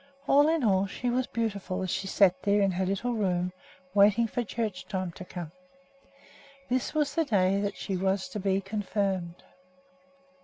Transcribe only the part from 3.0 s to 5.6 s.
room waiting for church time to come.